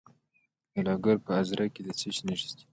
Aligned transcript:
د 0.73 0.75
لوګر 0.85 1.17
په 1.25 1.31
ازره 1.41 1.65
کې 1.73 1.81
د 1.85 1.89
څه 1.99 2.07
شي 2.15 2.23
نښې 2.27 2.47
دي؟ 2.57 2.63